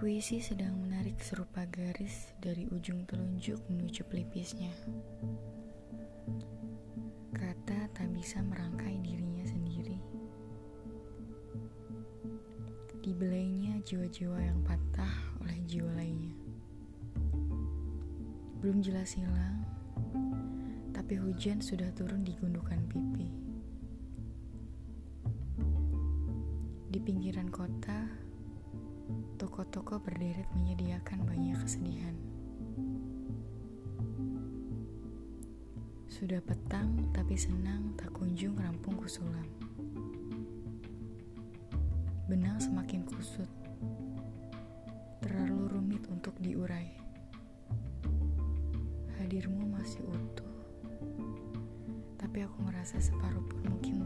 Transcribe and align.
Puisi 0.00 0.40
sedang 0.40 0.80
menarik 0.80 1.20
serupa 1.20 1.68
garis 1.68 2.32
dari 2.40 2.64
ujung 2.72 3.04
telunjuk 3.04 3.60
menuju 3.68 4.00
pelipisnya. 4.08 4.72
Kata 7.36 7.84
tak 7.92 8.08
bisa 8.08 8.40
merangkai 8.40 8.96
dirinya 9.04 9.44
sendiri. 9.44 10.00
Dibelainya 13.04 13.76
jiwa-jiwa 13.84 14.40
yang 14.40 14.64
patah 14.64 15.36
oleh 15.44 15.60
jiwa 15.68 15.92
lainnya. 15.92 16.32
Belum 18.64 18.80
jelas 18.80 19.12
hilang, 19.12 19.68
tapi 20.96 21.20
hujan 21.20 21.60
sudah 21.60 21.92
turun 21.92 22.24
di 22.24 22.32
gundukan 22.40 22.80
pipi. 22.88 23.28
Di 26.88 26.96
pinggiran 27.04 27.52
kota, 27.52 28.29
toko-toko 29.40 29.96
berderet 29.96 30.44
menyediakan 30.52 31.24
banyak 31.24 31.56
kesedihan. 31.64 32.12
Sudah 36.12 36.44
petang, 36.44 37.08
tapi 37.16 37.40
senang 37.40 37.96
tak 37.96 38.12
kunjung 38.12 38.60
rampung 38.60 39.00
kusulam. 39.00 39.48
Benang 42.28 42.60
semakin 42.60 43.00
kusut, 43.08 43.48
terlalu 45.24 45.72
rumit 45.72 46.04
untuk 46.12 46.36
diurai. 46.36 46.92
Hadirmu 49.16 49.72
masih 49.72 50.04
utuh, 50.04 50.52
tapi 52.20 52.44
aku 52.44 52.60
merasa 52.60 53.00
separuh 53.00 53.40
pun 53.48 53.72
mungkin 53.72 54.04